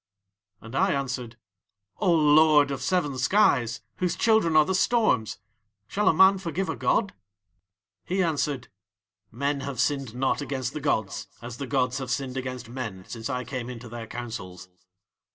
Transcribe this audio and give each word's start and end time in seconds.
"And 0.61 0.73
I 0.73 0.93
answered: 0.93 1.37
'O 1.99 2.11
Lord 2.11 2.71
of 2.71 2.81
seven 2.81 3.19
skies, 3.19 3.81
whose 3.97 4.15
children 4.15 4.55
are 4.55 4.65
the 4.65 4.73
storms, 4.73 5.37
shall 5.87 6.07
a 6.07 6.11
man 6.11 6.39
forgive 6.39 6.69
a 6.69 6.75
god?' 6.75 7.13
"He 8.03 8.23
answered: 8.23 8.69
'Men 9.31 9.59
have 9.59 9.79
sinned 9.79 10.15
not 10.15 10.41
against 10.41 10.73
the 10.73 10.81
gods 10.81 11.27
as 11.43 11.57
the 11.57 11.67
gods 11.67 11.99
have 11.99 12.09
sinned 12.09 12.35
against 12.35 12.67
men 12.67 13.05
since 13.07 13.29
I 13.29 13.43
came 13.43 13.69
into 13.69 13.89
Their 13.89 14.07
councils.' 14.07 14.69